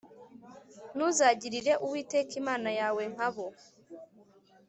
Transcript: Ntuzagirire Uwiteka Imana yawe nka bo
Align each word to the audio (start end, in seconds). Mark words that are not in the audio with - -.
Ntuzagirire 0.95 1.73
Uwiteka 1.85 2.31
Imana 2.41 2.69
yawe 2.79 3.03
nka 3.13 3.29
bo 3.33 3.45